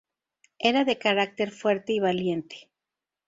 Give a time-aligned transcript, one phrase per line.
[0.57, 2.71] Era de carácter fuerte y valiente.